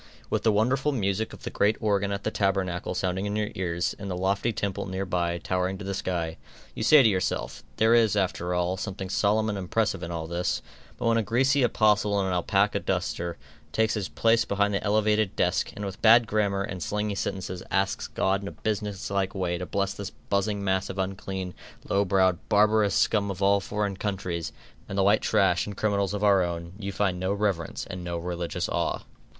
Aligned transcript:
With 0.31 0.41
the 0.41 0.51
wonderful 0.51 0.91
music 0.91 1.31
of 1.31 1.43
the 1.43 1.51
great 1.51 1.77
organ 1.79 2.11
at 2.11 2.23
the 2.23 2.31
tabernacle 2.31 2.95
sounding 2.95 3.27
in 3.27 3.35
your 3.35 3.49
ears, 3.53 3.95
and 3.99 4.09
the 4.09 4.17
lofty 4.17 4.51
temple 4.51 4.87
near 4.87 5.05
by 5.05 5.37
towering 5.37 5.77
to 5.77 5.85
the 5.85 5.93
sky, 5.93 6.37
you 6.73 6.81
say 6.81 7.03
to 7.03 7.07
yourself, 7.07 7.61
there 7.77 7.93
is, 7.93 8.15
after 8.15 8.55
all, 8.55 8.77
something 8.77 9.11
solemn 9.11 9.47
and 9.47 9.59
impressive 9.59 10.01
in 10.01 10.09
all 10.09 10.25
this; 10.25 10.63
but 10.97 11.05
when 11.05 11.19
a 11.19 11.21
greasy 11.21 11.61
apostle 11.61 12.19
in 12.19 12.25
an 12.25 12.33
alapaca 12.33 12.79
duster, 12.79 13.37
takes 13.71 13.93
his 13.93 14.09
place 14.09 14.43
behind 14.43 14.73
the 14.73 14.83
elevated 14.83 15.35
desk, 15.35 15.71
and 15.75 15.85
with 15.85 16.01
bad 16.01 16.25
grammar 16.25 16.63
and 16.63 16.81
slangy 16.81 17.13
sentences, 17.13 17.61
asks 17.69 18.07
God 18.07 18.41
in 18.41 18.47
a 18.47 18.51
businesslike 18.63 19.35
way 19.35 19.59
to 19.59 19.67
bless 19.67 19.93
this 19.93 20.09
buzzing 20.09 20.63
mass 20.63 20.89
of 20.89 20.97
unclean, 20.97 21.53
low 21.87 22.05
browed, 22.05 22.39
barbarous 22.49 22.95
scum 22.95 23.29
of 23.29 23.43
all 23.43 23.59
foreign 23.59 23.95
countries, 23.95 24.51
and 24.89 24.97
the 24.97 25.03
white 25.03 25.21
trash 25.21 25.67
and 25.67 25.77
criminals 25.77 26.15
of 26.15 26.23
our 26.23 26.41
own, 26.41 26.73
you 26.79 26.91
find 26.91 27.19
no 27.19 27.31
reverence, 27.31 27.85
and 27.87 28.03
no 28.03 28.17
religious 28.17 28.67
awe. 28.67 29.03